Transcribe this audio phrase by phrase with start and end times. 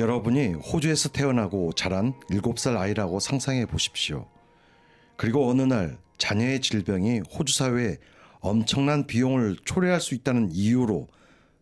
[0.00, 4.26] 여러분이 호주에서 태어나고 자란 7살 아이라고 상상해 보십시오.
[5.16, 7.98] 그리고 어느 날 자녀의 질병이 호주 사회에
[8.40, 11.06] 엄청난 비용을 초래할 수 있다는 이유로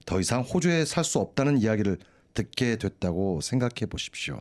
[0.06, 1.98] 더 이상 호주에 살 수 없다는 이야기를
[2.34, 4.40] 듣게 됐다고 생각해 보십시오.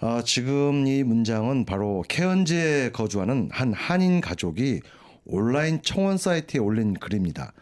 [0.00, 4.82] 아, 지금 이 문장은 바로 케언즈에 거주하는 한 한인 가족이
[5.24, 7.54] 온라인 청원 사이트에 올린 글입니다.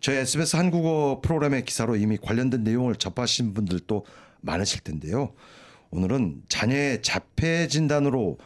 [0.00, 4.04] 저희 SBS 한국어 프로그램의 기사로 이미 관련된 내용을 접하신 분들도
[4.40, 5.34] 많으실 텐데요.
[5.90, 8.38] 오늘은 자녀의 자폐 진단으로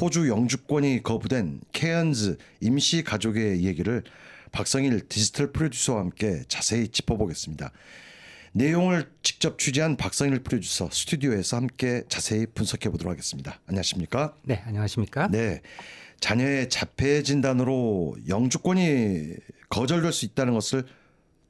[0.00, 4.02] 호주 영주권이 거부된 케언즈 임시 가족의 얘기를
[4.52, 7.72] 박성일 디지털 프로듀서와 함께 자세히 짚어보겠습니다.
[8.52, 13.60] 내용을 직접 취재한 박성일 프로듀서 스튜디오에서 함께 자세히 분석해 보도록 하겠습니다.
[13.66, 14.34] 안녕하십니까?
[14.44, 15.28] 네, 안녕하십니까?
[15.28, 15.60] 네.
[16.20, 19.34] 자녀의 자폐 진단으로 영주권이
[19.68, 20.86] 거절될 수 있다는 것을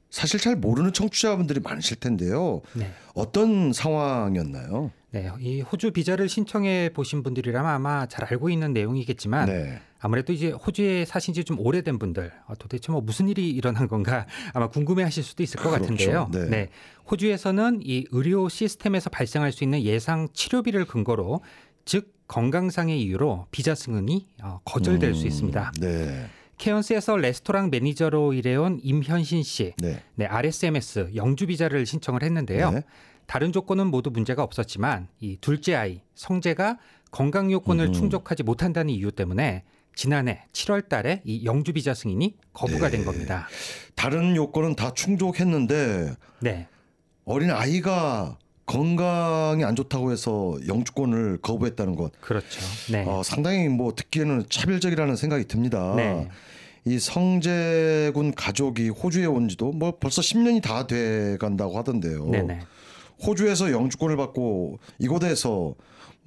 [0.09, 2.61] 사실 잘 모르는 청취자분들이 많으실 텐데요.
[2.73, 2.91] 네.
[3.13, 4.91] 어떤 상황이었나요?
[5.11, 9.79] 네, 이 호주 비자를 신청해 보신 분들이라면 아마 잘 알고 있는 내용이겠지만 네.
[9.99, 14.27] 아무래도 이제 호주에 사신 지 좀 오래된 분들 어, 도대체 뭐 무슨 일이 일어난 건가
[14.53, 15.83] 아마 궁금해하실 수도 있을 것 그렇죠.
[15.83, 16.29] 같은데요.
[16.49, 16.69] 네.
[17.09, 21.41] 호주에서는 이 의료 시스템에서 발생할 수 있는 예상 치료비를 근거로
[21.85, 25.71] 즉 건강상의 이유로 비자 승인이 어, 거절될 수 음, 있습니다.
[25.79, 26.27] 네.
[26.57, 30.01] 케언스에서 레스토랑 매니저로 일해온 임현신 씨, 네.
[30.15, 32.71] 네, RSMS 영주 비자를 신청을 했는데요.
[32.71, 32.83] 네.
[33.25, 36.77] 다른 조건은 모두 문제가 없었지만 이 둘째 아이 성재가
[37.11, 37.93] 건강 요건을 음.
[37.93, 39.63] 충족하지 못한다는 이유 때문에
[39.95, 42.97] 지난해 7월 달에 이 영주 비자 승인이 거부가 네.
[42.97, 43.47] 된 겁니다.
[43.95, 46.67] 다른 요건은 다 충족했는데 네.
[47.25, 52.59] 어린 아이가 건강이 안 좋다고 해서 영주권을 거부했다는 것 그렇죠.
[52.91, 53.03] 네.
[53.07, 55.93] 어, 상당히 뭐 듣기에는 차별적이라는 생각이 듭니다.
[55.95, 56.29] 네.
[56.85, 62.27] 이 성재군 가족이 호주에 온 지도 뭐 벌써 10년이 다 돼 간다고 하던데요.
[62.29, 62.59] 네네.
[63.25, 65.73] 호주에서 영주권을 받고 이곳에서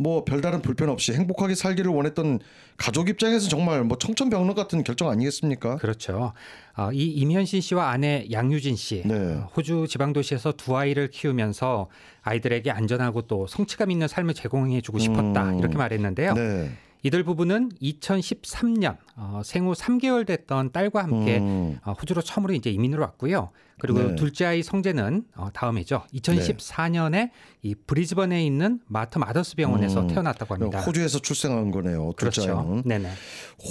[0.00, 2.38] 뭐 별다른 불편 없이 행복하게 살기를 원했던
[2.78, 5.76] 가족 입장에서 정말 뭐 청천벽력 같은 결정 아니겠습니까?
[5.76, 6.32] 그렇죠.
[6.74, 9.14] 어, 이 임현신 씨와 아내 양유진 씨, 네.
[9.14, 11.88] 어, 호주 지방 도시에서 두 아이를 키우면서
[12.22, 15.58] 아이들에게 안전하고 또 성취감 있는 삶을 제공해주고 싶었다 음.
[15.58, 16.32] 이렇게 말했는데요.
[16.32, 16.70] 네.
[17.02, 21.78] 이들 부부는 2013년 어, 생후 3개월 됐던 딸과 함께 음.
[21.84, 23.50] 어, 호주로 처음으로 이제 이민을 왔고요.
[23.80, 24.14] 그리고 네.
[24.16, 26.02] 둘째 아이 성재는 어, 다음 해죠.
[26.14, 27.30] 2014년에
[27.62, 30.08] 이 브리즈번에 있는 마텀 아더스 병원에서 음.
[30.08, 30.80] 태어났다고 합니다.
[30.80, 32.12] 호주에서 출생한 거네요.
[32.18, 32.58] 둘째 그렇죠.
[32.60, 32.82] 아이는.
[32.84, 33.10] 네네.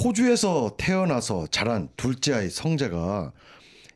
[0.03, 3.31] 호주에서 태어나서 자란 둘째 아이 성재가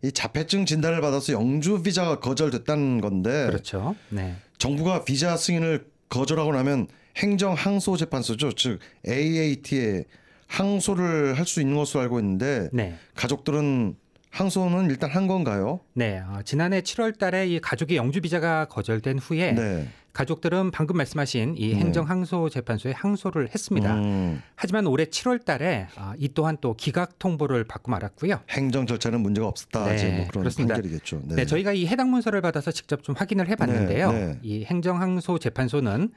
[0.03, 3.95] 이 자폐증 진단을 받아서 영주 비자가 거절됐다는 건데 그렇죠.
[4.09, 4.35] 네.
[4.59, 6.87] 정부가 비자 승인을 거절하고 나면
[7.17, 8.51] 행정 항소 재판소죠.
[8.53, 10.05] 즉 AAT에
[10.47, 12.95] 항소를 할 수 있는 것으로 알고 있는데 네.
[13.15, 13.95] 가족들은
[14.29, 15.79] 항소는 일단 한 건가요?
[15.93, 16.19] 네.
[16.19, 19.87] 어, 지난해 7월 달에 이 가족의 영주 비자가 거절된 후에 네.
[20.13, 21.75] 가족들은 방금 말씀하신 이 네.
[21.79, 23.95] 행정 항소 재판소에 항소를 했습니다.
[23.95, 28.41] 음, 하지만 올해 7월 달에 아, 이 또한 또 기각 통보를 받고 말았고요.
[28.51, 29.85] 행정 절차는 문제가 없었다.
[29.85, 30.75] 네, 뭐 그런 그렇습니다.
[30.75, 31.21] 판결이겠죠.
[31.29, 31.45] 네.
[31.45, 34.11] 저희가 이 해당 문서를 받아서 직접 좀 확인을 해 봤는데요.
[34.11, 34.39] 네, 네.
[34.43, 36.11] 이 행정 항소 재판소는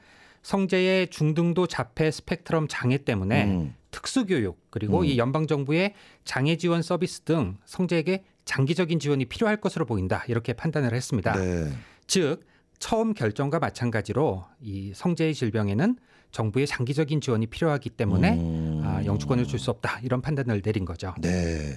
[0.47, 3.75] 성재의 중등도 자폐 스펙트럼 장애 때문에 음.
[3.91, 5.05] 특수교육 그리고 음.
[5.05, 5.93] 이 연방 정부의
[6.23, 11.33] 장애 지원 서비스 등 성재에게 장기적인 지원이 필요할 것으로 보인다 이렇게 판단을 했습니다.
[11.33, 11.69] 네.
[12.07, 12.45] 즉
[12.79, 15.97] 처음 결정과 마찬가지로 이 성재의 질병에는
[16.31, 18.81] 정부의 장기적인 지원이 필요하기 때문에 음.
[18.85, 21.13] 아, 영주권을 줄 수 없다 이런 판단을 내린 거죠.
[21.19, 21.75] 네.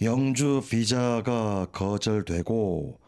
[0.00, 2.98] 영주 비자가 거절되고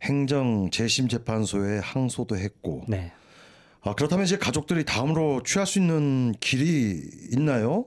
[0.00, 3.12] 행정 재심 재판소에 항소도 했고 네.
[3.84, 7.02] 아, 그렇다면 이제 가족들이 다음으로 취할 수 있는 길이
[7.32, 7.84] 있나요?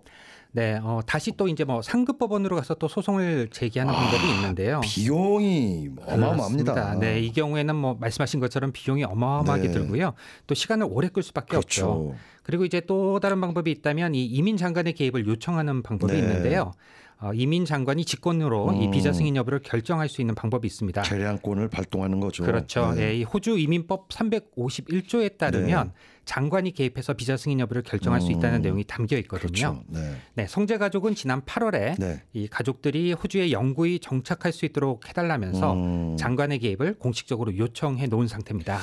[0.52, 4.82] 네, 어, 다시 또 이제 뭐 상급 법원으로 가서 또 소송을 제기하는 아, 방법이 있는데요.
[4.84, 6.74] 비용이 어마어마합니다.
[6.74, 6.96] 그렇습니다.
[7.00, 9.72] 네, 이 경우에는 뭐 말씀하신 것처럼 비용이 어마어마하게 네.
[9.72, 10.14] 들고요.
[10.48, 11.86] 또 시간을 오래 끌 수밖에 없죠.
[11.86, 12.16] 그렇죠.
[12.44, 16.20] 그리고 이제 또 다른 방법이 있다면 이 이민 장관의 개입을 요청하는 방법이 네.
[16.20, 16.72] 있는데요.
[17.20, 18.92] 어, 이민 장관이 직권으로 이 음.
[18.92, 21.02] 비자 승인 여부를 결정할 수 있는 방법이 있습니다.
[21.02, 22.44] 재량권을 발동하는 거죠.
[22.44, 22.94] 그렇죠.
[22.94, 23.04] 네.
[23.04, 25.94] 예, 이 호주 이민법 351조에 따르면
[26.26, 28.62] 장관이 개입해서 비자 승인 여부를 결정할 수 있다는 음.
[28.62, 29.50] 내용이 담겨 있거든요.
[29.50, 29.84] 그렇죠.
[29.88, 30.16] 네.
[30.36, 32.22] 네, 성재 가족은 지난 8월에 네.
[32.34, 36.18] 이 가족들이 호주에 영구히 정착할 수 있도록 해달라면서 음.
[36.18, 38.80] 장관의 개입을 공식적으로 요청해 놓은 상태입니다.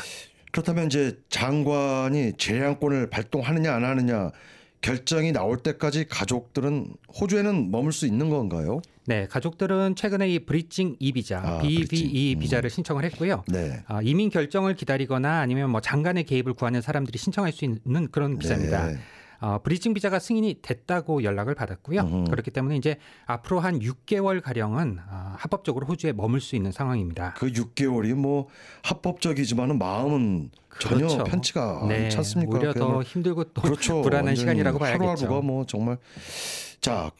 [0.50, 4.30] 그렇다면 이제 장관이 재량권을 발동하느냐 안 하느냐
[4.84, 8.82] 결정이 나올 때까지 가족들은 호주에는 머물 수 있는 건가요?
[9.06, 12.36] 네, 가족들은 최근에 이 브리징 E 비자, 아, BVE 브리징.
[12.36, 12.38] 음.
[12.40, 13.44] 비자를 신청을 했고요.
[13.48, 13.82] 네.
[13.86, 18.88] 아, 이민 결정을 기다리거나 아니면 뭐 장관의 개입을 구하는 사람들이 신청할 수 있는 그런 비자입니다.
[18.88, 18.98] 네.
[19.40, 22.00] 어, 브리징 비자가 승인이 됐다고 연락을 받았고요.
[22.00, 22.30] 음흠.
[22.30, 27.34] 그렇기 때문에 이제 앞으로 한 6개월 가량은 어, 합법적으로 호주에 머물 수 있는 상황입니다.
[27.36, 28.48] 그 6개월이 뭐
[28.82, 30.50] 합법적이지만은 마음은
[30.80, 31.24] 전혀 그렇죠.
[31.24, 32.52] 편치가 네, 않지 않습니까?
[32.52, 34.02] 오히려 더 그야말로 힘들고 또 그렇죠.
[34.02, 35.04] 불안한 시간이라고 봐야겠죠.
[35.04, 35.98] 하루하루가 뭐 정말
[36.80, 37.10] 자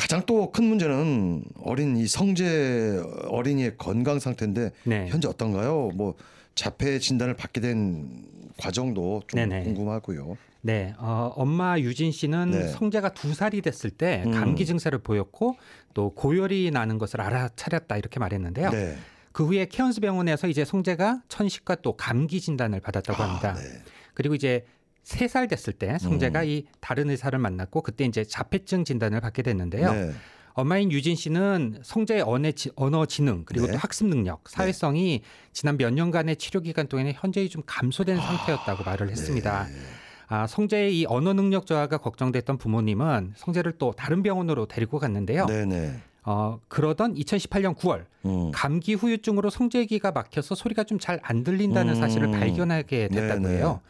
[0.00, 5.06] 가장 또 큰 문제는 어린 이 성재 어린이의 건강 상태인데 네.
[5.08, 5.90] 현재 어떤가요?
[5.94, 6.14] 뭐
[6.54, 8.24] 자폐 진단을 받게 된
[8.58, 9.64] 과정도 좀 네네.
[9.64, 10.38] 궁금하고요.
[10.62, 12.68] 네, 어, 엄마 유진 씨는 네.
[12.68, 14.32] 성재가 두 살이 됐을 때 음.
[14.32, 15.56] 감기 증세를 보였고
[15.94, 18.70] 또 고열이 나는 것을 알아차렸다 이렇게 말했는데요.
[18.70, 18.96] 네.
[19.32, 23.50] 그 후에 케언스 병원에서 이제 성재가 천식과 또 감기 진단을 받았다고 합니다.
[23.50, 23.62] 아, 네.
[24.14, 24.64] 그리고 이제
[25.02, 26.48] 세 살 됐을 때 성재가 음.
[26.48, 29.92] 이 다른 의사를 만났고 그때 이제 자폐증 진단을 받게 됐는데요.
[29.92, 30.12] 네.
[30.54, 32.70] 엄마인 유진 씨는 성재의 언어, 지,
[33.08, 33.72] 지능 그리고 네.
[33.72, 39.10] 또 학습 능력, 사회성이 지난 몇 년간의 치료 기간 동안에 현저히 좀 감소된 상태였다고 말을
[39.10, 39.66] 했습니다.
[39.66, 39.72] 네.
[40.28, 45.46] 아, 성재의 이 언어 능력 저하가 걱정됐던 부모님은 성재를 또 다른 병원으로 데리고 갔는데요.
[45.46, 45.94] 네네.
[46.24, 48.50] 어, 그러던 2018년 9월 음.
[48.52, 52.00] 감기 후유증으로 성재기가 막혀서 소리가 좀 잘 안 들린다는 음.
[52.00, 53.48] 사실을 발견하게 됐다고.
[53.48, 53.80] 해요.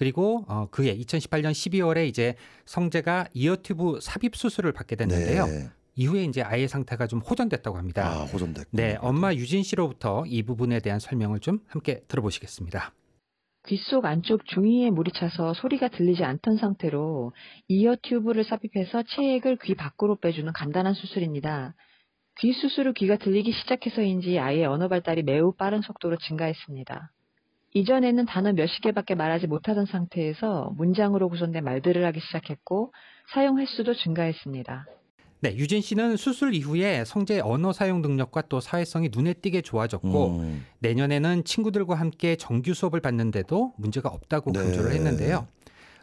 [0.00, 5.44] 그리고 어, 그해 2018년 12월에 이제 성재가 이어튜브 삽입 수술을 받게 됐는데요.
[5.44, 5.68] 네.
[5.94, 8.06] 이후에 이제 아이의 상태가 좀 호전됐다고 합니다.
[8.06, 8.70] 아 호전됐고.
[8.70, 12.94] 네, 엄마 유진 씨로부터 이 부분에 대한 설명을 좀 함께 들어보시겠습니다.
[13.66, 17.34] 귓속 안쪽 중이에 물이 차서 소리가 들리지 않던 상태로
[17.68, 21.74] 이어 튜브를 삽입해서 체액을 귀 밖으로 빼주는 간단한 수술입니다.
[22.38, 27.10] 귀 수술 후 귀가 들리기 시작해서인지 아이의 언어 발달이 매우 빠른 속도로 증가했습니다.
[27.72, 32.92] 이전에는 단어 몇십 개밖에 말하지 못하던 상태에서 문장으로 구성된 말들을 하기 시작했고
[33.32, 34.86] 사용 횟수도 증가했습니다.
[35.42, 40.66] 네, 유진 씨는 수술 이후에 성재의 언어 사용 능력과 또 사회성이 눈에 띄게 좋아졌고 음.
[40.80, 44.58] 내년에는 친구들과 함께 정규 수업을 받는데도 문제가 없다고 네.
[44.60, 45.46] 강조를 했는데요.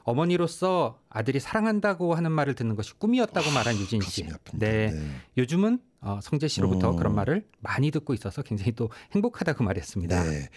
[0.07, 4.23] 어머니로서 아들이 사랑한다고 하는 말을 듣는 것이 꿈이었다고 말한 유진 씨.
[4.23, 4.57] 아픕니다.
[4.57, 4.93] 네,
[5.37, 6.95] 요즘은 어, 성재 씨로부터 음.
[6.95, 10.23] 그런 말을 많이 듣고 있어서 굉장히 또 행복하다고 말했습니다.
[10.23, 10.47] 네.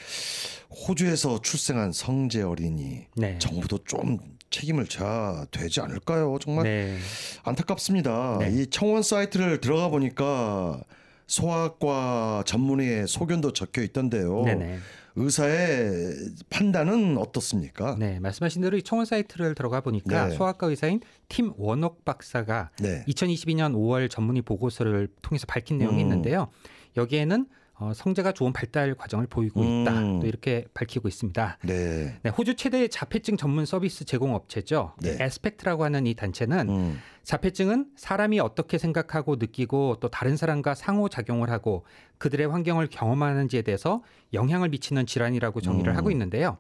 [0.71, 3.39] 호주에서 출생한 성재 어린이 네.
[3.41, 4.19] 정부도 좀
[4.51, 6.39] 책임을 져야 되지 않을까요?
[6.41, 6.99] 정말 네.
[7.43, 8.39] 안타깝습니다.
[8.39, 8.53] 네.
[8.53, 10.81] 이 청원 사이트를 들어가 보니까
[11.27, 14.45] 소아과 전문의의 소견도 적혀 있던데요.
[14.45, 14.79] 네네.
[15.17, 16.15] 의사의
[16.51, 17.97] 판단은 어떻습니까?
[17.99, 20.35] 네, 말씀하신 대로 이 청원 사이트를 들어가 보니까 네.
[20.35, 23.05] 소아과 의사인 팀 원옥 박사가 네.
[23.09, 26.01] 2022년 5월 전문의 보고서를 통해서 밝힌 내용이 음.
[26.01, 26.49] 있는데요.
[26.97, 27.47] 여기에는
[27.81, 29.99] 어, 성재가 좋은 발달 과정을 보이고 있다.
[29.99, 30.21] 음.
[30.21, 31.59] 또 이렇게 밝히고 있습니다.
[31.65, 32.19] 네.
[32.23, 34.93] 네, 호주 최대 자폐증 전문 서비스 제공 업체죠.
[35.01, 35.17] 네.
[35.19, 36.99] 에스펙트라고 하는 이 단체는 음.
[37.23, 41.87] 자폐증은 사람이 어떻게 생각하고 느끼고 또 다른 사람과 상호 작용을 하고
[42.19, 44.03] 그들의 환경을 경험하는지에 대해서
[44.35, 45.97] 영향을 미치는 질환이라고 정의를 음.
[45.97, 46.59] 하고 있는데요.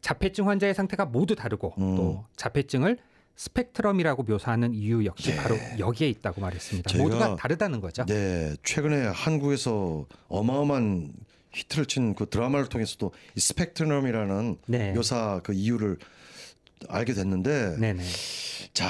[0.00, 1.96] 자폐증 환자의 상태가 모두 다르고 음.
[1.96, 2.98] 또 자폐증을
[3.38, 5.36] 스펙트럼이라고 묘사하는 이유 역시 네.
[5.36, 6.98] 바로 여기에 있다고 말했습니다.
[6.98, 8.04] 모두가 다르다는 거죠.
[8.04, 8.54] 네.
[8.64, 11.12] 최근에 한국에서 어마어마한
[11.52, 14.92] 히트를 친 그 드라마를 통해서도 이 스펙트럼이라는 네.
[14.92, 15.98] 묘사 그 이유를
[16.88, 18.02] 알게 됐는데 네네.
[18.74, 18.88] 자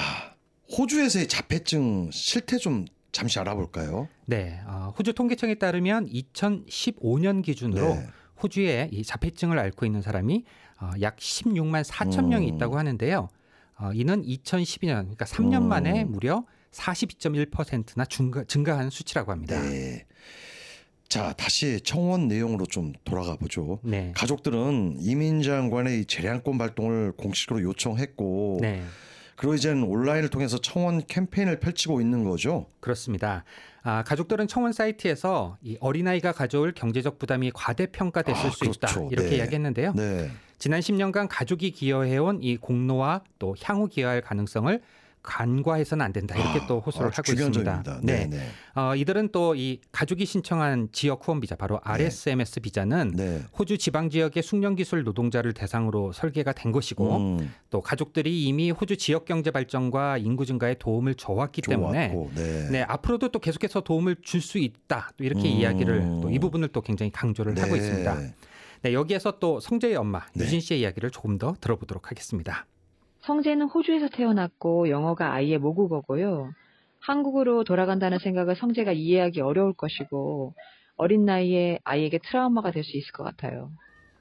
[0.77, 4.09] 호주에서의 자폐증 실태 좀 잠시 알아볼까요?
[4.25, 4.61] 네.
[4.67, 8.06] 어, 호주 통계청에 따르면 2015년 기준으로 네.
[8.43, 10.45] 호주에 이 자폐증을 앓고 있는 사람이
[10.81, 12.55] 어, 약 16만 4천 명이 음.
[12.56, 13.29] 있다고 하는데요.
[13.81, 15.69] 어, 이는 2012년, 그러니까 3년 음.
[15.69, 19.61] 만에 무려 42.1%나 증가, 증가한 수치라고 합니다.
[19.62, 20.05] 네.
[21.09, 23.81] 자 다시 청원 내용으로 좀 돌아가 보죠.
[23.83, 24.12] 네.
[24.14, 28.83] 가족들은 이민 장관의 이 재량권 발동을 공식으로 요청했고 네.
[29.35, 32.67] 그리고 이제는 온라인을 통해서 청원 캠페인을 펼치고 있는 거죠.
[32.81, 33.45] 그렇습니다.
[33.83, 38.88] 아, 가족들은 청원 사이트에서 이 어린아이가 가져올 경제적 부담이 과대평가됐을 아, 수 있다.
[38.88, 39.09] 그렇죠.
[39.11, 39.37] 이렇게 네.
[39.37, 39.93] 이야기했는데요.
[39.95, 40.31] 네.
[40.59, 44.81] 지난 10년간 가족이 기여해온 이 공로와 또 향후 기여할 가능성을
[45.21, 46.35] 간과해서는 안 된다.
[46.37, 48.00] 이렇게 또 호소를 아주 하고 있습니다.
[48.03, 48.27] 네.
[48.27, 48.27] 네.
[48.31, 48.47] 네.
[48.75, 53.43] 어, 이들은 또 이 가족이 신청한 지역 후원 비자 바로 RSMS 비자는 네.
[53.59, 58.97] 호주 지방 지역의 숙련 기술 노동자를 대상으로 설계가 된 것이고 음, 또 가족들이 이미 호주
[58.97, 62.69] 지역 경제 발전과 인구 증가에 도움을 줘왔기 때문에 네.
[62.71, 65.11] 네, 앞으로도 또 계속해서 도움을 줄 수 있다.
[65.19, 65.47] 또 이렇게 음.
[65.47, 67.79] 이야기를 또 이 부분을 또 굉장히 강조를 하고 네.
[67.79, 68.19] 있습니다.
[68.82, 70.44] 네, 여기에서 또 성재의 엄마 네.
[70.44, 72.66] 유진 씨의 이야기를 조금 더 들어보도록 하겠습니다.
[73.20, 76.52] 성재는 호주에서 태어났고 영어가 아이의 모국어고요.
[77.00, 80.54] 한국으로 돌아간다는 생각을 성재가 이해하기 어려울 것이고
[80.97, 83.70] 어린 나이에 아이에게 트라우마가 될 수 있을 것 같아요.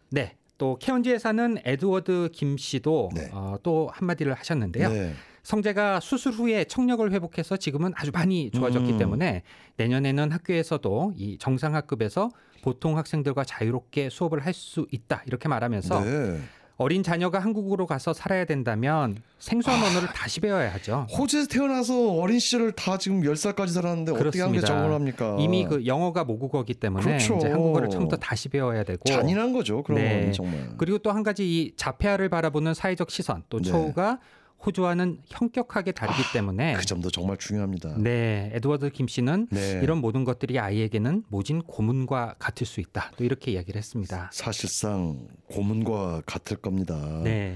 [0.10, 0.36] 네.
[0.58, 3.30] 또 케언지에 사는 에드워드 김 씨도 네.
[3.32, 4.90] 어, 또 한마디를 하셨는데요.
[4.90, 5.14] 네.
[5.52, 8.98] 성재가 수술 후에 청력을 회복해서 지금은 아주 많이 좋아졌기 음.
[8.98, 9.44] 때문에
[9.78, 16.40] 내년에는 학교에서도 이 정상 학급에서 보통 학생들과 자유롭게 수업을 할 수 있다 이렇게 말하면서 네.
[16.76, 21.08] 어린 자녀가 한국으로 가서 살아야 된다면 생소한 언어를 다시 배워야 하죠.
[21.18, 24.68] 호주에서 태어나서 어린 시절을 다 지금 10살까지 살았는데 어떻게 한게 그렇습니다.
[24.68, 25.38] 적응을 합니까?
[25.40, 27.38] 이미 그 영어가 모국어기 때문에 그렇죠.
[27.38, 29.82] 이제 한국어를 처음부터 다시 배워야 되고 잔인한 거죠.
[29.84, 30.24] 그런 네.
[30.24, 30.70] 건 정말.
[30.78, 33.70] 그리고 또 한 가지 이 자폐아를 바라보는 사회적 시선 또 네.
[33.70, 34.20] 처우가
[34.66, 37.96] 호주와는 현격하게 다르기 때문에 그 점도 정말 중요합니다.
[37.98, 39.80] 네 에드워드 김 씨는 네.
[39.84, 43.12] 이런 모든 것들이 아이에게는 모진 고문과 같을 수 있다.
[43.18, 44.30] 또 이렇게 이야기를 했습니다.
[44.34, 47.22] 사실상 고문과 같을 겁니다.
[47.24, 47.56] 네.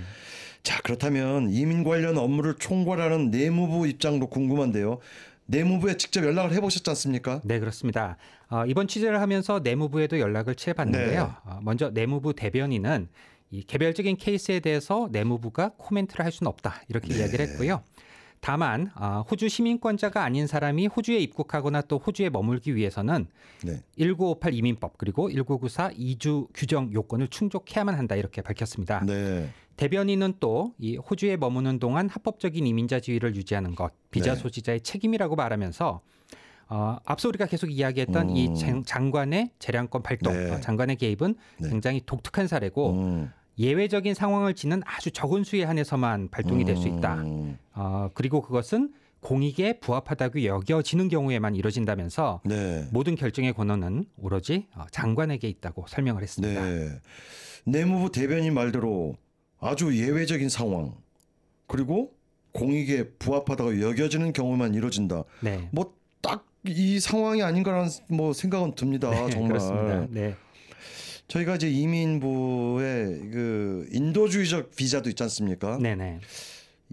[0.63, 5.00] 자 그렇다면 이민 관련 업무를 총괄하는 내무부 입장도 궁금한데요.
[5.48, 7.41] 내무부에 직접 연락을 해보셨지 않습니까?
[7.43, 8.15] 네, 그렇습니다.
[8.50, 11.24] 어, 이번 취재를 하면서 내무부에도 연락을 취해봤는데요.
[11.24, 11.29] 네.
[11.46, 13.10] 어, 먼저 내무부 대변인은
[13.51, 17.20] 이 개별적인 케이스에 대해서 내무부가 코멘트를 할 수는 없다 이렇게 네.
[17.20, 17.84] 이야기를 했고요.
[18.39, 23.27] 다만 어, 호주 시민권자가 아닌 사람이 호주에 입국하거나 또 호주에 머물기 위해서는
[23.63, 23.84] 네.
[23.98, 29.03] 1958 이민법 그리고 1994 이주 규정 요건을 충족해야만 한다 이렇게 밝혔습니다.
[29.05, 29.50] 네.
[29.77, 34.39] 대변인은 또 이 호주에 머무는 동안 합법적인 이민자 지위를 유지하는 것 비자 네.
[34.39, 36.01] 소지자의 책임이라고 말하면서
[36.70, 38.55] 어, 앞서 우리가 계속 이야기했던 이 음.
[38.55, 40.51] 장, 장관의 재량권 발동, 네.
[40.51, 41.70] 어, 장관의 개입은 네.
[41.70, 43.31] 굉장히 독특한 사례고 음.
[43.58, 47.15] 예외적인 상황을 지는 아주 적은 수에 한해서만 발동이 될 수 있다.
[47.22, 47.58] 음.
[47.74, 52.88] 어, 그리고 그것은 공익에 부합하다고 여겨지는 경우에만 이뤄진다면서 네.
[52.91, 56.65] 모든 결정의 권한은 오로지 어, 장관에게 있다고 설명을 했습니다.
[56.65, 56.89] 네.
[57.65, 59.15] 내무부 대변인 말대로
[59.60, 60.96] 아주 예외적인 상황
[61.67, 62.12] 그리고
[62.53, 65.24] 공익에 부합하다고 여겨지는 경우만 이루어진다.
[65.41, 65.70] 네.
[65.72, 69.10] 뭐딱 이 상황이 아닌가라는 뭐 생각은 듭니다.
[69.12, 69.50] 네, 정말.
[69.50, 70.08] 그렇습니다.
[70.10, 70.36] 네.
[71.32, 75.78] 저희가 이제 이민부의 그 인도주의적 비자도 있지 않습니까?
[75.78, 76.20] 네네.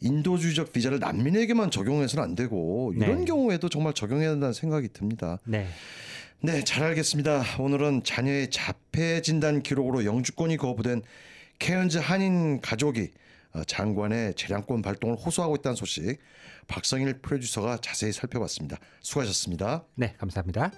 [0.01, 3.25] 인도주의적 비자를 난민에게만 적용해서는 안 되고 이런 네.
[3.25, 5.39] 경우에도 정말 적용해야 한다는 생각이 듭니다.
[5.45, 5.67] 네.
[6.41, 7.43] 네, 잘 알겠습니다.
[7.59, 11.03] 오늘은 자녀의 자폐 진단 기록으로 영주권이 거부된
[11.59, 13.11] 케언즈 한인 가족이
[13.55, 16.19] 어, 장관의 재량권 발동을 호소하고 있다는 소식
[16.69, 18.79] 박성일 프로듀서가 자세히 살펴봤습니다.
[19.01, 19.85] 수고하셨습니다.
[19.97, 20.71] 네, 감사합니다.